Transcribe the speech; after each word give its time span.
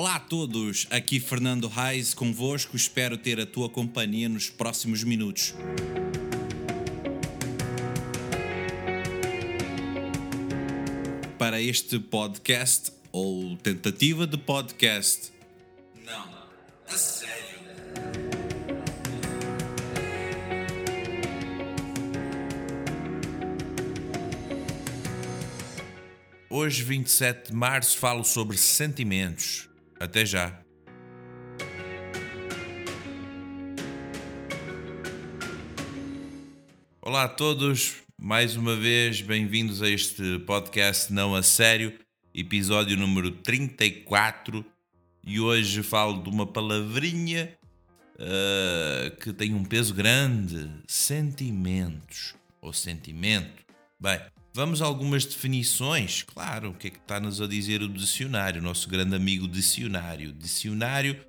Olá 0.00 0.14
a 0.14 0.18
todos, 0.18 0.86
aqui 0.90 1.20
Fernando 1.20 1.68
Reis 1.68 2.14
convosco, 2.14 2.74
espero 2.74 3.18
ter 3.18 3.38
a 3.38 3.44
tua 3.44 3.68
companhia 3.68 4.30
nos 4.30 4.48
próximos 4.48 5.04
minutos. 5.04 5.54
Para 11.36 11.60
este 11.60 11.98
podcast, 11.98 12.92
ou 13.12 13.58
tentativa 13.58 14.26
de 14.26 14.38
podcast. 14.38 15.32
Não, 16.06 16.30
a 16.88 16.96
sério. 16.96 17.60
Hoje, 26.48 26.82
27 26.84 27.48
de 27.48 27.54
março, 27.54 27.98
falo 27.98 28.24
sobre 28.24 28.56
sentimentos. 28.56 29.69
Até 30.00 30.24
já. 30.24 30.58
Olá 37.02 37.24
a 37.24 37.28
todos, 37.28 37.96
mais 38.16 38.56
uma 38.56 38.74
vez 38.74 39.20
bem-vindos 39.20 39.82
a 39.82 39.90
este 39.90 40.38
podcast 40.46 41.12
Não 41.12 41.34
a 41.34 41.42
Sério, 41.42 41.98
episódio 42.34 42.96
número 42.96 43.30
34. 43.30 44.64
E 45.22 45.38
hoje 45.38 45.82
falo 45.82 46.22
de 46.22 46.30
uma 46.30 46.46
palavrinha 46.46 47.54
uh, 48.14 49.14
que 49.16 49.34
tem 49.34 49.52
um 49.52 49.66
peso 49.66 49.92
grande: 49.92 50.66
sentimentos 50.88 52.34
ou 52.62 52.72
sentimento. 52.72 53.62
Bem, 54.00 54.18
Vamos 54.52 54.82
a 54.82 54.84
algumas 54.84 55.24
definições. 55.24 56.24
Claro, 56.24 56.70
o 56.70 56.74
que 56.74 56.88
é 56.88 56.90
que 56.90 56.98
está-nos 56.98 57.40
a 57.40 57.46
dizer 57.46 57.82
o 57.82 57.88
dicionário, 57.88 58.60
nosso 58.60 58.88
grande 58.88 59.14
amigo 59.14 59.46
dicionário? 59.46 60.32
Dicionário, 60.32 61.24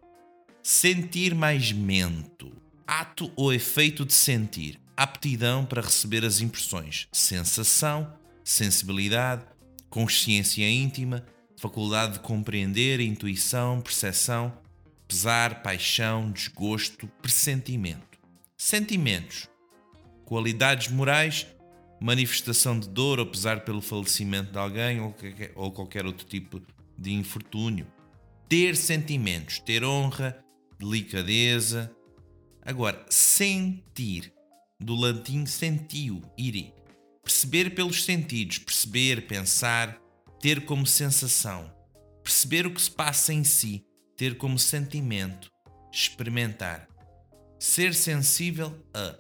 sentir 0.64 1.36
mais 1.36 1.72
mento. 1.72 2.52
Ato 2.88 3.32
ou 3.36 3.54
efeito 3.54 4.04
de 4.06 4.14
sentir. 4.14 4.80
Aptidão 4.98 5.64
para 5.64 5.82
receber 5.82 6.26
as 6.26 6.42
impressões. 6.42 7.08
Sensação, 7.12 8.12
sensibilidade, 8.44 9.46
consciência 9.88 10.68
íntima, 10.68 11.24
faculdade 11.58 12.14
de 12.14 12.20
compreender, 12.22 13.00
intuição, 13.00 13.82
percepção, 13.82 14.52
pesar, 15.08 15.62
paixão, 15.62 16.32
desgosto, 16.32 17.08
pressentimento. 17.22 18.18
Sentimentos. 18.58 19.48
Qualidades 20.26 20.88
morais 20.88 21.46
manifestação 22.02 22.80
de 22.80 22.90
dor 22.90 23.20
ou 23.20 23.28
pesar 23.28 23.64
pelo 23.64 23.80
falecimento 23.80 24.52
de 24.52 24.58
alguém 24.58 25.00
ou, 25.00 25.16
ou 25.54 25.72
qualquer 25.72 26.04
outro 26.04 26.26
tipo 26.26 26.60
de 26.98 27.14
infortúnio. 27.14 27.86
Ter 28.50 28.76
sentimentos, 28.76 29.60
ter 29.60 29.84
honra, 29.84 30.44
delicadeza. 30.80 31.96
Agora, 32.64 33.06
sentir, 33.08 34.34
do 34.80 34.96
latim 34.96 35.46
sentiu, 35.46 36.22
iri. 36.36 36.74
Perceber 37.24 37.76
pelos 37.76 38.04
sentidos, 38.04 38.58
perceber, 38.58 39.28
pensar, 39.28 40.02
ter 40.40 40.66
como 40.66 40.88
sensação. 40.88 41.72
Perceber 42.24 42.66
o 42.66 42.74
que 42.74 42.82
se 42.82 42.90
passa 42.90 43.32
em 43.32 43.44
si, 43.44 43.86
ter 44.18 44.38
como 44.38 44.58
sentimento, 44.58 45.52
experimentar. 45.92 46.88
Ser 47.60 47.94
sensível 47.94 48.76
a. 48.92 49.20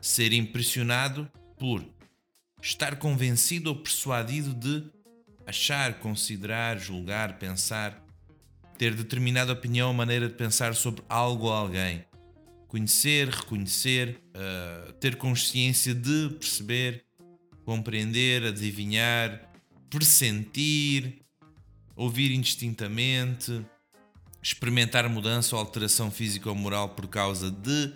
Ser 0.00 0.32
impressionado 0.32 1.30
por 1.58 1.84
estar 2.62 2.96
convencido 2.96 3.70
ou 3.70 3.76
persuadido 3.76 4.54
de 4.54 4.84
achar, 5.46 5.94
considerar, 5.98 6.78
julgar, 6.78 7.38
pensar, 7.38 8.04
ter 8.78 8.94
determinada 8.94 9.52
opinião 9.52 9.88
ou 9.88 9.94
maneira 9.94 10.28
de 10.28 10.34
pensar 10.34 10.74
sobre 10.74 11.02
algo 11.08 11.46
ou 11.46 11.52
alguém, 11.52 12.04
conhecer, 12.68 13.28
reconhecer, 13.28 14.20
uh, 14.34 14.92
ter 14.94 15.16
consciência 15.16 15.94
de 15.94 16.30
perceber, 16.38 17.04
compreender, 17.64 18.44
adivinhar, 18.44 19.50
pressentir, 19.90 21.20
ouvir 21.96 22.30
indistintamente, 22.30 23.64
experimentar 24.42 25.08
mudança 25.08 25.56
ou 25.56 25.60
alteração 25.60 26.10
física 26.10 26.48
ou 26.48 26.54
moral 26.54 26.90
por 26.90 27.06
causa 27.08 27.50
de 27.50 27.92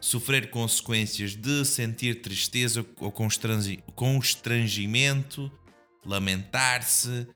sofrer 0.00 0.50
consequências 0.50 1.36
de 1.36 1.64
sentir 1.64 2.22
tristeza 2.22 2.84
ou 2.98 3.12
constrangimento, 3.94 5.52
lamentar-se, 6.04 7.28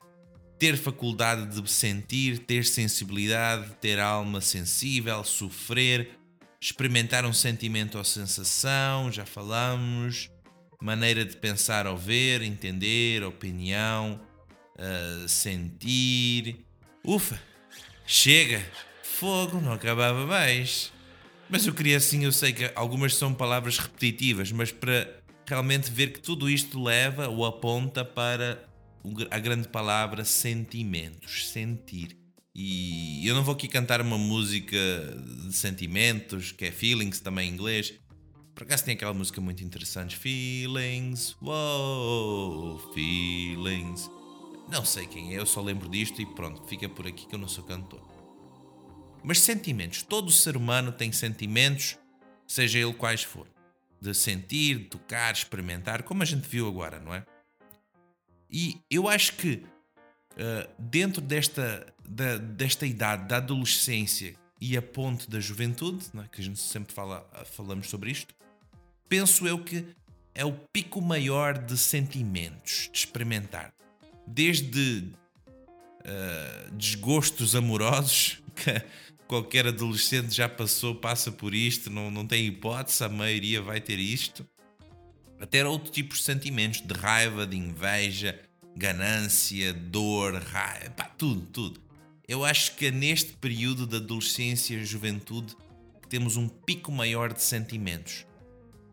ter 0.57 0.77
faculdade 0.77 1.61
de 1.61 1.69
sentir, 1.69 2.39
ter 2.39 2.65
sensibilidade, 2.65 3.71
ter 3.79 3.99
alma 3.99 4.41
sensível, 4.41 5.23
sofrer, 5.23 6.17
experimentar 6.59 7.25
um 7.25 7.33
sentimento 7.33 7.97
ou 7.97 8.03
sensação, 8.03 9.11
já 9.11 9.25
falamos, 9.25 10.31
maneira 10.81 11.23
de 11.23 11.37
pensar 11.37 11.85
ou 11.85 11.97
ver, 11.97 12.41
entender, 12.41 13.23
opinião, 13.23 14.19
uh, 14.75 15.27
sentir. 15.27 16.65
Ufa, 17.03 17.39
chega, 18.07 18.65
fogo, 19.03 19.61
não 19.61 19.73
acabava 19.73 20.25
mais. 20.25 20.94
Mas 21.49 21.65
eu 21.65 21.73
queria 21.73 21.97
assim, 21.97 22.23
eu 22.23 22.31
sei 22.31 22.53
que 22.53 22.71
algumas 22.75 23.15
são 23.15 23.33
palavras 23.33 23.77
repetitivas, 23.77 24.51
mas 24.51 24.71
para 24.71 25.23
realmente 25.45 25.91
ver 25.91 26.11
que 26.11 26.19
tudo 26.19 26.49
isto 26.49 26.83
leva 26.83 27.27
ou 27.27 27.45
aponta 27.45 28.03
para 28.03 28.67
a 29.29 29.39
grande 29.39 29.67
palavra 29.67 30.25
sentimentos, 30.25 31.49
sentir. 31.49 32.17
E 32.53 33.27
eu 33.27 33.35
não 33.35 33.43
vou 33.43 33.53
aqui 33.53 33.67
cantar 33.67 34.01
uma 34.01 34.17
música 34.17 34.77
de 35.45 35.53
sentimentos, 35.53 36.51
que 36.51 36.65
é 36.65 36.71
Feelings, 36.71 37.19
também 37.19 37.49
em 37.49 37.53
inglês. 37.53 37.93
Por 38.55 38.63
acaso 38.63 38.85
tem 38.85 38.95
aquela 38.95 39.13
música 39.13 39.41
muito 39.41 39.63
interessante, 39.63 40.15
Feelings, 40.15 41.35
wow, 41.41 42.79
Feelings. 42.93 44.09
Não 44.71 44.83
sei 44.83 45.05
quem 45.05 45.35
é, 45.35 45.39
eu 45.39 45.45
só 45.45 45.61
lembro 45.61 45.89
disto 45.89 46.21
e 46.21 46.25
pronto, 46.25 46.63
fica 46.67 46.89
por 46.89 47.05
aqui 47.05 47.27
que 47.27 47.35
eu 47.35 47.39
não 47.39 47.47
sou 47.47 47.63
cantor. 47.65 48.14
Mas 49.25 49.39
sentimentos, 49.39 50.03
todo 50.03 50.31
ser 50.31 50.55
humano 50.55 50.91
tem 50.91 51.11
sentimentos, 51.11 51.97
seja 52.45 52.77
ele 52.77 52.93
quais 52.93 53.23
for. 53.23 53.47
De 53.99 54.13
sentir, 54.13 54.77
de 54.77 54.85
tocar, 54.85 55.33
experimentar, 55.33 56.03
como 56.03 56.21
a 56.21 56.25
gente 56.25 56.47
viu 56.47 56.67
agora, 56.67 56.99
não 56.99 57.11
é? 57.11 57.25
E 58.47 58.79
eu 58.87 59.09
acho 59.09 59.33
que 59.33 59.63
uh, 60.33 60.69
dentro 60.77 61.21
desta, 61.21 61.91
da, 62.07 62.37
desta 62.37 62.85
idade, 62.85 63.27
da 63.27 63.37
adolescência 63.37 64.35
e 64.61 64.77
a 64.77 64.81
ponte 64.81 65.27
da 65.27 65.39
juventude, 65.39 66.05
é? 66.19 66.27
que 66.31 66.41
a 66.41 66.43
gente 66.43 66.59
sempre 66.59 66.93
fala, 66.93 67.27
falamos 67.51 67.89
sobre 67.89 68.11
isto, 68.11 68.35
penso 69.09 69.47
eu 69.47 69.63
que 69.63 69.87
é 70.35 70.45
o 70.45 70.53
pico 70.71 71.01
maior 71.01 71.57
de 71.57 71.75
sentimentos, 71.79 72.89
de 72.91 72.99
experimentar. 72.99 73.73
Desde 74.27 75.09
uh, 76.01 76.71
desgostos 76.73 77.55
amorosos, 77.55 78.39
que 78.55 78.69
qualquer 79.27 79.67
adolescente 79.67 80.33
já 80.33 80.47
passou, 80.47 80.95
passa 80.95 81.31
por 81.31 81.53
isto, 81.53 81.89
não, 81.89 82.11
não 82.11 82.25
tem 82.25 82.45
hipótese, 82.45 83.03
a 83.03 83.09
maioria 83.09 83.61
vai 83.61 83.81
ter 83.81 83.99
isto. 83.99 84.45
Até 85.39 85.65
outro 85.65 85.91
tipo 85.91 86.15
de 86.15 86.21
sentimentos, 86.21 86.81
de 86.81 86.93
raiva, 86.93 87.45
de 87.45 87.57
inveja, 87.57 88.39
ganância, 88.75 89.73
dor, 89.73 90.35
raiva, 90.35 90.89
pá, 90.91 91.05
tudo, 91.05 91.41
tudo. 91.47 91.81
Eu 92.27 92.43
acho 92.43 92.75
que 92.75 92.87
é 92.87 92.91
neste 92.91 93.33
período 93.33 93.85
de 93.85 93.97
adolescência 93.97 94.75
e 94.75 94.85
juventude 94.85 95.55
temos 96.09 96.37
um 96.37 96.47
pico 96.47 96.91
maior 96.91 97.33
de 97.33 97.41
sentimentos 97.41 98.25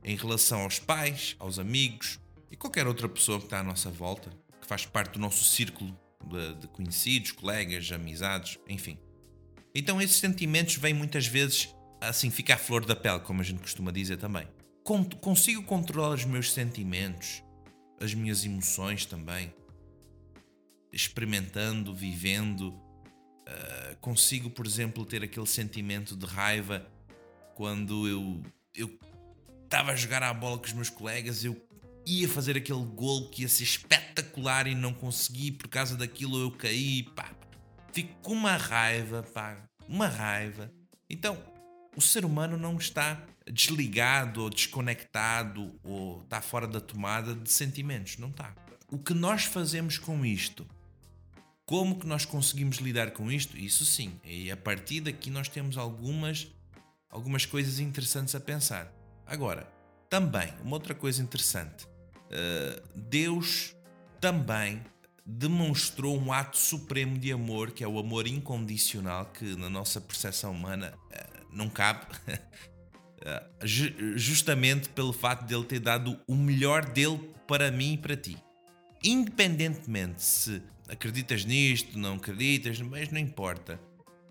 em 0.05 0.17
relação 0.17 0.62
aos 0.62 0.79
pais, 0.79 1.37
aos 1.38 1.58
amigos 1.58 2.19
e 2.50 2.56
qualquer 2.56 2.87
outra 2.87 3.08
pessoa 3.08 3.38
que 3.38 3.44
está 3.44 3.61
à 3.61 3.62
nossa 3.62 3.90
volta, 3.90 4.31
que 4.61 4.67
faz 4.67 4.84
parte 4.84 5.14
do 5.14 5.20
nosso 5.20 5.44
círculo 5.44 5.96
de 6.61 6.69
conhecidos, 6.69 7.32
colegas, 7.32 7.90
amizades, 7.93 8.58
enfim. 8.69 8.99
Então 9.74 10.00
esses 10.00 10.16
sentimentos 10.16 10.76
vêm 10.76 10.94
muitas 10.94 11.26
vezes 11.26 11.74
assim, 12.08 12.30
fica 12.30 12.54
à 12.54 12.58
flor 12.58 12.84
da 12.84 12.96
pele, 12.96 13.20
como 13.20 13.40
a 13.40 13.44
gente 13.44 13.60
costuma 13.60 13.90
dizer 13.90 14.16
também. 14.16 14.46
Consigo 15.20 15.62
controlar 15.62 16.10
os 16.10 16.24
meus 16.24 16.52
sentimentos, 16.52 17.42
as 18.00 18.12
minhas 18.12 18.44
emoções 18.44 19.06
também, 19.06 19.54
experimentando, 20.92 21.94
vivendo. 21.94 22.69
Uh, 22.69 23.96
consigo, 24.00 24.50
por 24.50 24.66
exemplo, 24.66 25.04
ter 25.06 25.22
aquele 25.22 25.46
sentimento 25.46 26.16
de 26.16 26.26
raiva 26.26 26.86
quando 27.54 28.08
eu 28.08 28.42
eu 28.74 28.98
estava 29.64 29.92
a 29.92 29.96
jogar 29.96 30.22
a 30.22 30.32
bola 30.32 30.58
com 30.58 30.64
os 30.64 30.72
meus 30.72 30.90
colegas, 30.90 31.44
eu 31.44 31.60
ia 32.06 32.28
fazer 32.28 32.56
aquele 32.56 32.84
gol 32.84 33.28
que 33.30 33.42
ia 33.42 33.48
ser 33.48 33.64
espetacular 33.64 34.66
e 34.66 34.74
não 34.74 34.92
consegui 34.92 35.52
por 35.52 35.69
causa 35.69 35.96
daquilo 35.96 36.40
eu 36.40 36.50
caí, 36.50 37.02
pá, 37.14 37.30
Fico 37.93 38.15
com 38.23 38.33
uma 38.33 38.56
raiva, 38.56 39.23
pá, 39.23 39.56
uma 39.89 40.09
raiva. 40.09 40.73
Então, 41.09 41.39
o 41.94 42.00
ser 42.00 42.25
humano 42.25 42.56
não 42.56 42.77
está 42.77 43.23
desligado 43.47 44.43
ou 44.43 44.50
desconectado 44.50 45.79
ou 45.85 46.23
está 46.23 46.41
fora 46.41 46.67
da 46.67 46.81
tomada 46.81 47.35
de 47.35 47.50
sentimentos. 47.50 48.17
Não 48.17 48.29
está. 48.29 48.55
O 48.89 48.99
que 48.99 49.12
nós 49.12 49.44
fazemos 49.44 49.99
com 49.99 50.25
isto? 50.25 50.67
Como 51.67 51.99
que 51.99 52.06
nós 52.06 52.25
conseguimos 52.25 52.79
lidar 52.79 53.11
com 53.12 53.31
isto? 53.31 53.56
Isso 53.56 53.85
sim. 53.85 54.19
E 54.25 54.50
a 54.50 54.56
partir 54.56 55.00
daqui 55.00 55.31
nós 55.31 55.49
temos 55.49 55.77
algumas, 55.77 56.49
algumas 57.11 57.47
coisas 57.47 57.79
interessantes 57.79 58.35
a 58.35 58.41
pensar. 58.41 58.93
Agora, 59.27 59.71
também, 60.09 60.53
uma 60.62 60.77
outra 60.77 60.94
coisa 60.94 61.23
interessante. 61.23 61.87
Uh, 61.87 62.83
Deus 62.94 63.75
também 64.21 64.83
demonstrou 65.24 66.19
um 66.19 66.32
ato 66.32 66.58
supremo 66.58 67.16
de 67.16 67.32
amor, 67.32 67.70
que 67.70 67.84
é 67.84 67.88
o 67.88 67.98
amor 67.98 68.26
incondicional, 68.26 69.26
que 69.26 69.56
na 69.56 69.70
nossa 69.70 70.00
percepção 70.00 70.52
humana 70.52 70.94
uh, 70.96 71.46
não 71.50 71.69
cabe. 71.69 72.06
uh, 73.22 73.66
justamente 74.16 74.88
pelo 74.88 75.12
fato 75.12 75.46
de 75.46 75.54
ele 75.54 75.64
ter 75.64 75.78
dado 75.78 76.19
o 76.26 76.34
melhor 76.34 76.84
dele 76.84 77.30
para 77.46 77.70
mim 77.70 77.94
e 77.94 77.98
para 77.98 78.16
ti. 78.16 78.36
Independentemente 79.04 80.22
se 80.22 80.62
acreditas 80.88 81.44
nisto, 81.44 81.98
não 81.98 82.14
acreditas, 82.14 82.80
mas 82.80 83.10
não 83.10 83.19
importa. 83.19 83.80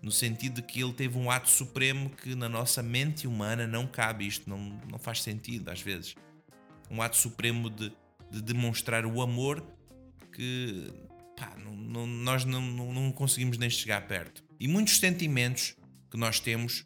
No 0.02 0.10
sentido 0.10 0.56
de 0.56 0.62
que 0.62 0.82
ele 0.82 0.92
teve 0.92 1.16
um 1.16 1.30
ato 1.30 1.48
supremo 1.48 2.10
que 2.10 2.34
na 2.34 2.48
nossa 2.48 2.82
mente 2.82 3.26
humana 3.26 3.66
não 3.66 3.86
cabe 3.86 4.26
isto, 4.26 4.50
não, 4.50 4.58
não 4.90 4.98
faz 4.98 5.22
sentido 5.22 5.70
às 5.70 5.80
vezes. 5.80 6.14
Um 6.90 7.00
ato 7.00 7.16
supremo 7.16 7.70
de, 7.70 7.92
de 8.30 8.42
demonstrar 8.42 9.06
o 9.06 9.22
amor 9.22 9.64
que 10.32 10.92
pá, 11.36 11.54
não, 11.62 11.76
não, 11.76 12.06
nós 12.06 12.44
não, 12.44 12.60
não, 12.60 13.12
conseguimos 13.12 13.58
nem 13.58 13.70
chegar 13.70 14.06
perto. 14.06 14.42
E 14.58 14.66
muitos 14.66 14.98
sentimentos 14.98 15.76
que 16.10 16.16
nós 16.16 16.40
temos, 16.40 16.84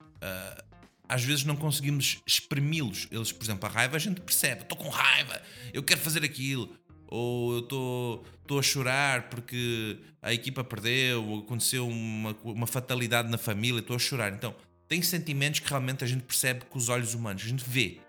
uh, 0.00 0.64
às 1.08 1.22
vezes 1.22 1.44
não 1.44 1.56
conseguimos 1.56 2.20
exprimi-los. 2.26 3.08
Eles, 3.10 3.32
por 3.32 3.44
exemplo, 3.44 3.68
a 3.68 3.72
raiva 3.72 3.96
a 3.96 4.00
gente 4.00 4.20
percebe, 4.20 4.62
estou 4.62 4.76
com 4.76 4.88
raiva, 4.88 5.40
eu 5.72 5.82
quero 5.82 6.00
fazer 6.00 6.24
aquilo 6.24 6.76
ou 7.06 7.52
eu 7.54 7.60
estou 7.60 8.58
a 8.58 8.62
chorar 8.62 9.28
porque 9.28 9.98
a 10.20 10.32
equipa 10.32 10.64
perdeu, 10.64 11.24
ou 11.24 11.40
aconteceu 11.40 11.86
uma, 11.86 12.36
uma 12.42 12.66
fatalidade 12.66 13.30
na 13.30 13.38
família, 13.38 13.80
estou 13.80 13.94
a 13.94 13.98
chorar. 13.98 14.32
Então, 14.32 14.54
tem 14.88 15.00
sentimentos 15.02 15.60
que 15.60 15.68
realmente 15.68 16.02
a 16.02 16.06
gente 16.06 16.22
percebe 16.22 16.64
com 16.64 16.78
os 16.78 16.88
olhos 16.88 17.14
humanos, 17.14 17.42
a 17.44 17.48
gente 17.48 17.64
vê. 17.66 18.00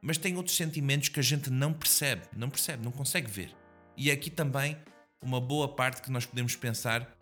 Mas 0.00 0.18
tem 0.18 0.36
outros 0.36 0.56
sentimentos 0.56 1.08
que 1.08 1.20
a 1.20 1.22
gente 1.22 1.50
não 1.50 1.72
percebe, 1.72 2.22
não 2.36 2.48
percebe, 2.48 2.84
não 2.84 2.92
consegue 2.92 3.30
ver. 3.30 3.50
E 3.96 4.10
aqui 4.10 4.30
também 4.30 4.76
uma 5.22 5.40
boa 5.40 5.68
parte 5.68 6.02
que 6.02 6.10
nós 6.10 6.26
podemos 6.26 6.56
pensar 6.56 7.16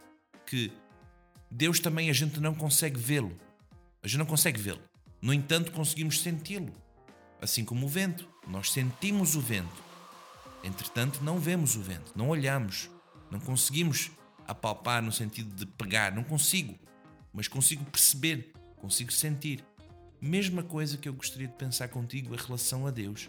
que 0.47 0.73
Deus 1.51 1.79
também 1.79 2.11
a 2.11 2.13
gente 2.13 2.41
não 2.41 2.55
consegue 2.55 2.99
vê-lo. 2.99 3.37
A 4.03 4.09
gente 4.09 4.19
não 4.19 4.27
consegue 4.27 4.61
vê-lo. 4.61 4.81
No 5.21 5.33
entanto, 5.33 5.71
conseguimos 5.71 6.21
senti-lo. 6.21 6.73
Assim 7.41 7.65
como 7.65 7.87
o 7.87 7.89
vento. 7.89 8.29
Nós 8.47 8.73
sentimos 8.73 9.37
o 9.37 9.41
vento. 9.41 9.93
Entretanto, 10.65 11.23
não 11.25 11.39
vemos 11.39 11.75
o 11.75 11.83
vento, 11.83 12.13
não 12.15 12.29
olhamos, 12.29 12.89
não 13.31 13.41
conseguimos 13.41 14.13
apalpar 14.47 15.03
no 15.03 15.11
sentido 15.11 15.53
de 15.55 15.67
pegar, 15.67 16.13
não 16.13 16.23
consigo, 16.23 16.79
mas 17.33 17.49
consigo 17.49 17.85
perceber, 17.87 18.53
consigo 18.77 19.13
sentir. 19.13 19.65
Mesma 20.21 20.63
coisa 20.63 20.97
que 20.97 21.09
eu 21.09 21.15
gostaria 21.15 21.49
de 21.49 21.55
pensar 21.55 21.89
contigo 21.89 22.33
em 22.33 22.39
relação 22.39 22.87
a 22.87 22.91
Deus. 22.93 23.29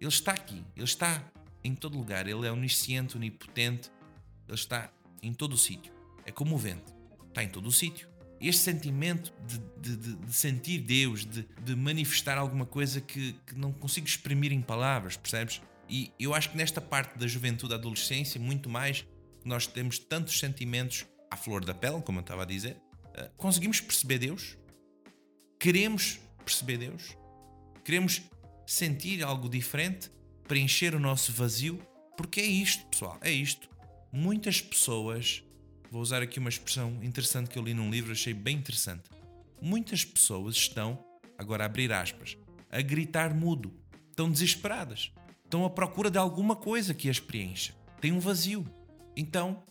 Ele 0.00 0.08
está 0.08 0.32
aqui, 0.32 0.64
ele 0.74 0.84
está 0.84 1.22
em 1.62 1.74
todo 1.74 1.98
lugar, 1.98 2.26
ele 2.26 2.46
é 2.46 2.52
onisciente, 2.52 3.16
onipotente, 3.16 3.90
ele 4.48 4.56
está 4.56 4.90
em 5.22 5.32
todo 5.32 5.52
o 5.52 5.58
sítio. 5.58 5.92
É 6.24 6.32
como 6.32 6.54
o 6.54 6.58
vento, 6.58 6.92
está 7.28 7.42
em 7.42 7.48
todo 7.48 7.66
o 7.66 7.72
sítio. 7.72 8.08
Este 8.40 8.62
sentimento 8.62 9.32
de, 9.46 9.96
de, 9.96 10.16
de 10.16 10.32
sentir 10.32 10.78
Deus, 10.78 11.26
de, 11.26 11.46
de, 11.62 11.76
manifestar 11.76 12.38
alguma 12.38 12.64
coisa 12.64 13.00
que, 13.00 13.34
que 13.46 13.54
não 13.54 13.70
consigo 13.70 14.06
exprimir 14.06 14.50
em 14.50 14.62
palavras, 14.62 15.16
percebes? 15.16 15.60
E 15.88 16.10
eu 16.18 16.32
acho 16.32 16.50
que 16.50 16.56
nesta 16.56 16.80
parte 16.80 17.18
da 17.18 17.26
juventude, 17.26 17.70
da 17.70 17.74
adolescência, 17.74 18.40
muito 18.40 18.70
mais, 18.70 19.04
nós 19.44 19.66
temos 19.66 19.98
tantos 19.98 20.38
sentimentos 20.38 21.04
à 21.30 21.36
flor 21.36 21.64
da 21.64 21.74
pele, 21.74 22.00
como 22.00 22.18
eu 22.18 22.22
estava 22.22 22.42
a 22.42 22.46
dizer. 22.46 22.76
Eh, 23.14 23.30
conseguimos 23.36 23.80
perceber 23.80 24.18
Deus? 24.18 24.56
Queremos 25.58 26.18
perceber 26.44 26.78
Deus? 26.78 27.16
Queremos 27.84 28.22
sentir 28.66 29.22
algo 29.22 29.48
diferente? 29.48 30.10
Preencher 30.50 30.96
o 30.96 30.98
nosso 30.98 31.32
vazio? 31.32 31.80
Porque 32.16 32.40
é 32.40 32.44
isto, 32.44 32.84
pessoal, 32.86 33.16
é 33.20 33.30
isto. 33.30 33.70
Muitas 34.10 34.60
pessoas, 34.60 35.44
vou 35.88 36.02
usar 36.02 36.22
aqui 36.22 36.40
uma 36.40 36.48
expressão 36.48 36.98
interessante 37.04 37.48
que 37.48 37.56
eu 37.56 37.62
li 37.62 37.72
num 37.72 37.88
livro, 37.88 38.10
achei 38.10 38.34
bem 38.34 38.56
interessante. 38.56 39.04
Muitas 39.62 40.04
pessoas 40.04 40.56
estão, 40.56 40.98
agora 41.38 41.64
abrir 41.64 41.92
aspas, 41.92 42.36
a 42.68 42.82
gritar 42.82 43.32
mudo, 43.32 43.72
estão 44.10 44.28
desesperadas 44.28 45.12
estão 45.44 45.64
à 45.64 45.70
procura 45.70 46.10
de 46.10 46.18
alguma 46.18 46.56
coisa 46.56 46.92
que 46.92 47.08
as 47.08 47.20
preencha. 47.20 47.72
Tem 48.00 48.10
um 48.10 48.18
vazio. 48.18 48.66
Então, 49.16 49.62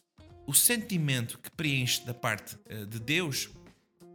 o 0.47 0.53
sentimento 0.53 1.39
que 1.39 1.51
preenche 1.51 2.05
da 2.05 2.13
parte 2.13 2.55
uh, 2.55 2.85
de 2.85 3.01
Deus, 3.01 3.49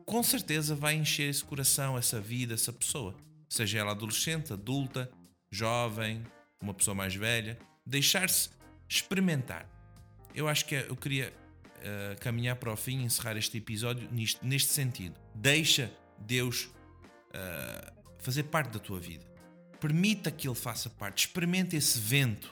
com 0.06 0.22
certeza 0.22 0.74
vai 0.74 0.94
encher 0.94 1.28
esse 1.28 1.44
coração, 1.44 1.98
essa 1.98 2.18
vida, 2.22 2.54
essa 2.54 2.72
pessoa. 2.72 3.14
Seja 3.50 3.80
ela 3.80 3.90
adolescente, 3.90 4.50
adulta, 4.50 5.10
jovem, 5.50 6.22
uma 6.60 6.74
pessoa 6.74 6.94
mais 6.94 7.14
velha. 7.14 7.58
Deixar-se 7.86 8.50
experimentar. 8.88 9.68
Eu 10.34 10.48
acho 10.48 10.64
que 10.66 10.74
eu 10.74 10.96
queria 10.96 11.32
uh, 11.78 12.20
caminhar 12.20 12.56
para 12.56 12.72
o 12.72 12.76
fim, 12.76 13.02
encerrar 13.02 13.36
este 13.36 13.58
episódio 13.58 14.08
neste, 14.10 14.44
neste 14.44 14.72
sentido. 14.72 15.14
Deixa 15.34 15.92
Deus 16.18 16.64
uh, 16.64 17.92
fazer 18.18 18.44
parte 18.44 18.72
da 18.72 18.78
tua 18.78 18.98
vida 18.98 19.34
permita 19.84 20.30
que 20.30 20.48
ele 20.48 20.54
faça 20.54 20.88
parte, 20.88 21.26
experimenta 21.26 21.76
esse 21.76 21.98
vento, 21.98 22.50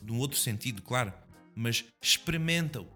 num 0.00 0.18
outro 0.20 0.38
sentido, 0.38 0.80
claro, 0.82 1.12
mas 1.52 1.84
experimenta-o 2.00 2.84
uh, 2.84 2.88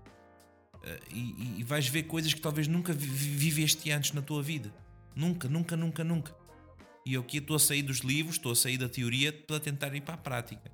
e, 1.11 1.57
e, 1.59 1.65
vais 1.65 1.89
ver 1.89 2.05
coisas 2.05 2.33
que 2.33 2.41
talvez 2.41 2.69
nunca 2.69 2.93
viveste 2.93 3.91
antes 3.91 4.13
na 4.13 4.23
tua 4.23 4.41
vida. 4.45 4.73
Nunca, 5.17 5.49
nunca, 5.49 5.77
nunca, 5.77 6.05
nunca. 6.05 6.37
E 7.05 7.15
eu 7.15 7.23
aqui 7.23 7.39
estou 7.39 7.57
a 7.57 7.59
sair 7.59 7.83
dos 7.83 7.99
livros, 7.99 8.37
estou 8.37 8.53
a 8.53 8.57
sair 8.57 8.79
da 8.79 8.89
teoria 8.89 9.33
para 9.33 9.59
tentar 9.59 9.95
ir 9.95 10.03
para 10.03 10.15
a 10.15 10.19
prática. 10.19 10.71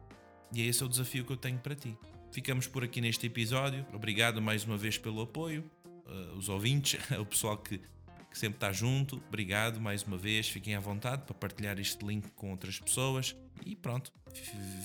E 0.53 0.63
é 0.63 0.67
esse 0.67 0.83
é 0.83 0.87
o 0.87 0.89
desafio 0.89 1.25
que 1.25 1.33
eu 1.33 1.37
tenho 1.37 1.59
para 1.59 1.75
ti. 1.75 1.97
Ficamos 2.31 2.67
por 2.67 2.85
aqui 2.85 3.01
neste 3.01 3.27
episódio. 3.27 3.87
Obrigado 3.93 4.41
mais 4.43 4.65
uma 4.65 4.77
vez 4.77 4.99
pelo 4.99 5.23
apoio, 5.23 5.71
uh, 6.07 6.37
os 6.37 6.49
ouvintes, 6.49 7.01
o 7.19 7.25
pessoal 7.25 7.57
que 7.57 7.81
que 8.31 8.39
sempre 8.39 8.57
está 8.57 8.73
junto. 8.73 9.23
Obrigado 9.29 9.81
mais 9.81 10.03
uma 10.03 10.17
vez. 10.17 10.49
Fiquem 10.49 10.75
à 10.75 10.81
vontade 10.81 11.23
para 11.23 11.35
partilhar 11.35 11.79
este 11.79 12.05
link 12.05 12.29
com 12.37 12.51
outras 12.51 12.79
pessoas. 12.79 13.35
E 13.65 13.75
pronto, 13.75 14.13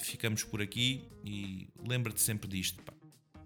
ficamos 0.02 0.44
por 0.44 0.62
aqui. 0.62 1.08
E 1.24 1.68
lembra-te 1.88 2.22
sempre 2.22 2.48
disto: 2.48 2.82
pá. 2.84 2.94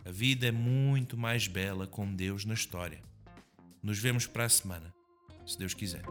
a 0.05 0.11
vida 0.11 0.47
é 0.47 0.51
muito 0.51 1.17
mais 1.17 1.47
bela 1.47 1.87
com 1.87 2.13
Deus 2.13 2.45
na 2.45 2.53
história. 2.53 3.01
Nos 3.81 3.99
vemos 3.99 4.27
para 4.27 4.45
a 4.45 4.49
semana, 4.49 4.93
se 5.45 5.57
Deus 5.57 5.73
quiser. 5.73 6.03